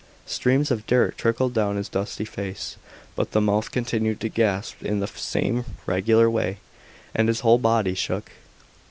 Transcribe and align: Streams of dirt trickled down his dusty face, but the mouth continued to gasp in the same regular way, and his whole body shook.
Streams 0.25 0.71
of 0.71 0.87
dirt 0.87 1.15
trickled 1.15 1.53
down 1.53 1.75
his 1.75 1.87
dusty 1.87 2.25
face, 2.25 2.75
but 3.15 3.33
the 3.33 3.39
mouth 3.39 3.69
continued 3.69 4.19
to 4.21 4.29
gasp 4.29 4.83
in 4.83 4.99
the 4.99 5.05
same 5.05 5.63
regular 5.85 6.27
way, 6.27 6.57
and 7.13 7.27
his 7.27 7.41
whole 7.41 7.59
body 7.59 7.93
shook. 7.93 8.31